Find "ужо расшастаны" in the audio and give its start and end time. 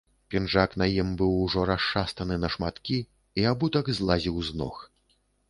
1.43-2.39